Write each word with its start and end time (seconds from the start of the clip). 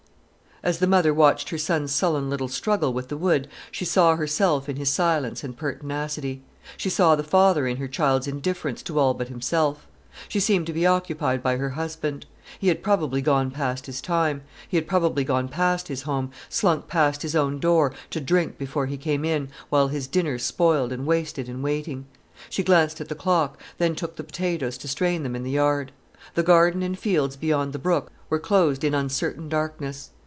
As 0.63 0.77
the 0.77 0.85
mother 0.85 1.11
watched 1.11 1.49
her 1.49 1.57
son's 1.57 1.91
sullen 1.91 2.29
little 2.29 2.47
struggle 2.47 2.93
with 2.93 3.07
the 3.07 3.17
wood, 3.17 3.47
she 3.71 3.83
saw 3.83 4.15
herself 4.15 4.69
in 4.69 4.75
his 4.75 4.91
silence 4.91 5.43
and 5.43 5.57
pertinacity; 5.57 6.43
she 6.77 6.87
saw 6.87 7.15
the 7.15 7.23
father 7.23 7.65
in 7.65 7.77
her 7.77 7.87
child's 7.87 8.27
indifference 8.27 8.83
to 8.83 8.99
all 8.99 9.15
but 9.15 9.27
himself. 9.27 9.87
She 10.29 10.39
seemed 10.39 10.67
to 10.67 10.73
be 10.73 10.85
occupied 10.85 11.41
by 11.41 11.57
her 11.57 11.69
husband. 11.71 12.27
He 12.59 12.67
had 12.67 12.83
probably 12.83 13.23
gone 13.23 13.49
past 13.49 13.87
his 13.87 14.05
home, 14.05 14.41
slunk 16.47 16.87
past 16.87 17.23
his 17.23 17.35
own 17.35 17.57
door, 17.59 17.91
to 18.11 18.21
drink 18.21 18.59
before 18.59 18.85
he 18.85 18.97
came 18.97 19.25
in, 19.25 19.49
while 19.71 19.87
his 19.87 20.05
dinner 20.05 20.37
spoiled 20.37 20.91
and 20.93 21.07
wasted 21.07 21.49
in 21.49 21.63
waiting. 21.63 22.05
She 22.51 22.61
glanced 22.61 23.01
at 23.01 23.09
the 23.09 23.15
clock, 23.15 23.59
then 23.79 23.95
took 23.95 24.15
the 24.15 24.23
potatoes 24.23 24.77
to 24.77 24.87
strain 24.87 25.23
them 25.23 25.35
in 25.35 25.41
the 25.41 25.49
yard. 25.49 25.91
The 26.35 26.43
garden 26.43 26.83
and 26.83 26.99
fields 26.99 27.35
beyond 27.35 27.73
the 27.73 27.79
brook 27.79 28.11
were 28.29 28.37
closed 28.37 28.83
in 28.83 28.93
uncertain 28.93 29.49
darkness. 29.49 30.11